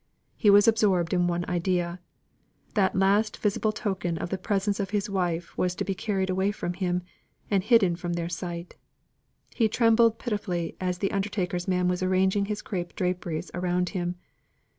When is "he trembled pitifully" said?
9.53-10.75